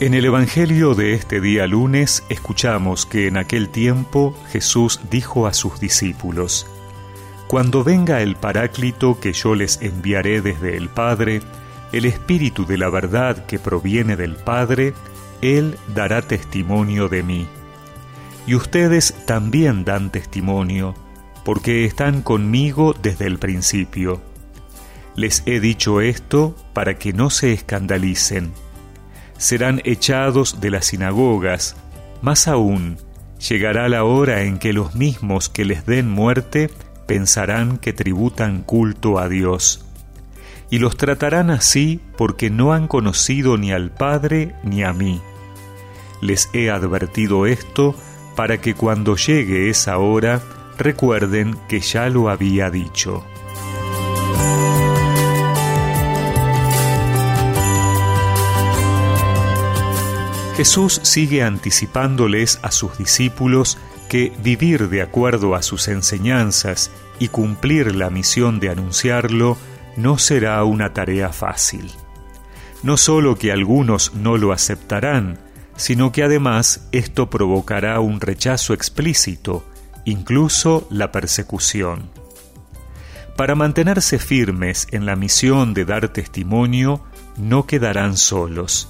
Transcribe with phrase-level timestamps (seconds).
[0.00, 5.52] En el Evangelio de este día lunes escuchamos que en aquel tiempo Jesús dijo a
[5.52, 6.68] sus discípulos,
[7.48, 11.42] Cuando venga el Paráclito que yo les enviaré desde el Padre,
[11.90, 14.94] el Espíritu de la verdad que proviene del Padre,
[15.42, 17.48] Él dará testimonio de mí.
[18.46, 20.94] Y ustedes también dan testimonio,
[21.44, 24.22] porque están conmigo desde el principio.
[25.16, 28.52] Les he dicho esto para que no se escandalicen
[29.38, 31.76] serán echados de las sinagogas.
[32.20, 32.98] Más aún,
[33.48, 36.70] llegará la hora en que los mismos que les den muerte
[37.06, 39.86] pensarán que tributan culto a Dios.
[40.70, 45.22] Y los tratarán así porque no han conocido ni al Padre ni a mí.
[46.20, 47.94] Les he advertido esto
[48.36, 50.42] para que cuando llegue esa hora
[50.76, 53.24] recuerden que ya lo había dicho.
[60.58, 63.78] Jesús sigue anticipándoles a sus discípulos
[64.08, 69.56] que vivir de acuerdo a sus enseñanzas y cumplir la misión de anunciarlo
[69.96, 71.88] no será una tarea fácil.
[72.82, 75.38] No solo que algunos no lo aceptarán,
[75.76, 79.64] sino que además esto provocará un rechazo explícito,
[80.04, 82.10] incluso la persecución.
[83.36, 87.04] Para mantenerse firmes en la misión de dar testimonio,
[87.36, 88.88] no quedarán solos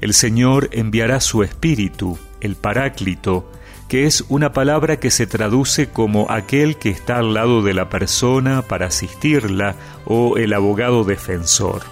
[0.00, 3.50] el Señor enviará su Espíritu, el Paráclito,
[3.88, 7.88] que es una palabra que se traduce como aquel que está al lado de la
[7.88, 11.82] persona para asistirla o el abogado defensor.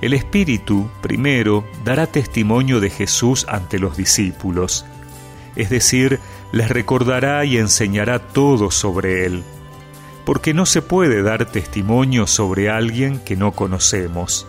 [0.00, 4.84] El Espíritu, primero, dará testimonio de Jesús ante los discípulos,
[5.56, 6.20] es decir,
[6.52, 9.42] les recordará y enseñará todo sobre Él,
[10.24, 14.46] porque no se puede dar testimonio sobre alguien que no conocemos.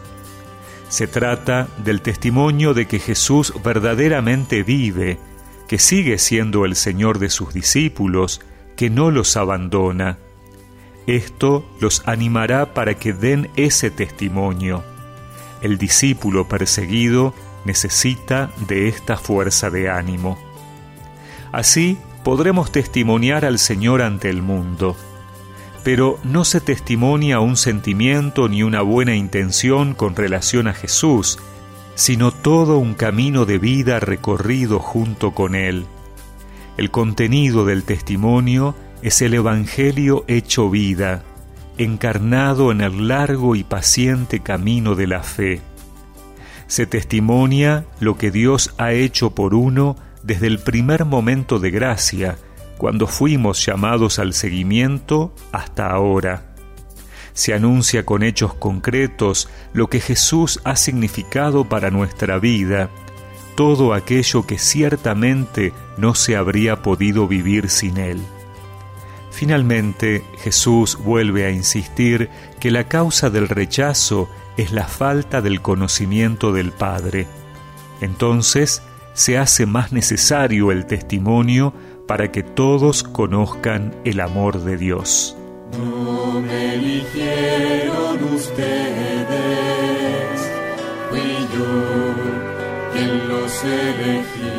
[0.89, 5.20] Se trata del testimonio de que Jesús verdaderamente vive,
[5.67, 8.42] que sigue siendo el Señor de sus discípulos,
[8.75, 10.17] que no los abandona.
[11.05, 14.83] Esto los animará para que den ese testimonio.
[15.61, 17.33] El discípulo perseguido
[17.65, 20.37] necesita de esta fuerza de ánimo.
[21.52, 24.95] Así podremos testimoniar al Señor ante el mundo
[25.87, 31.39] pero no se testimonia un sentimiento ni una buena intención con relación a Jesús,
[31.95, 35.86] sino todo un camino de vida recorrido junto con Él.
[36.76, 41.23] El contenido del testimonio es el Evangelio hecho vida,
[41.77, 45.61] encarnado en el largo y paciente camino de la fe.
[46.67, 52.37] Se testimonia lo que Dios ha hecho por uno desde el primer momento de gracia,
[52.77, 56.54] cuando fuimos llamados al seguimiento hasta ahora.
[57.33, 62.89] Se anuncia con hechos concretos lo que Jesús ha significado para nuestra vida,
[63.55, 68.20] todo aquello que ciertamente no se habría podido vivir sin Él.
[69.32, 76.52] Finalmente, Jesús vuelve a insistir que la causa del rechazo es la falta del conocimiento
[76.52, 77.27] del Padre.
[78.02, 78.82] Entonces,
[79.14, 81.73] se hace más necesario el testimonio
[82.08, 85.36] para que todos conozcan el amor de Dios.
[85.78, 89.28] No me eligieron ustedes,
[91.10, 94.58] fui yo quien los elegí.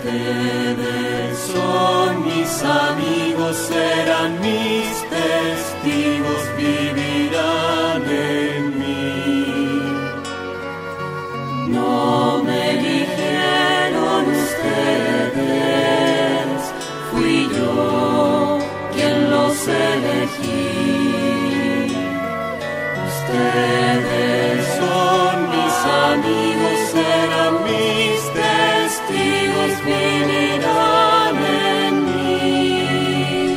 [0.00, 7.99] Ustedes son mis amigos, serán mis testigos, vivirán
[26.22, 28.10] mis
[31.88, 33.56] en mí.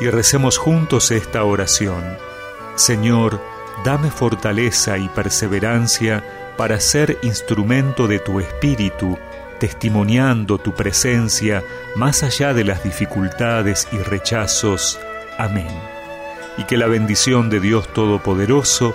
[0.00, 2.02] Y recemos juntos esta oración.
[2.76, 3.40] Señor,
[3.84, 6.24] dame fortaleza y perseverancia
[6.56, 9.18] para ser instrumento de tu Espíritu,
[9.58, 11.62] testimoniando tu presencia
[11.96, 14.98] más allá de las dificultades y rechazos.
[15.38, 15.68] Amén.
[16.58, 18.94] Y que la bendición de Dios Todopoderoso,